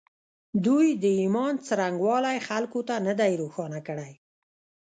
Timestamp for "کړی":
3.87-4.11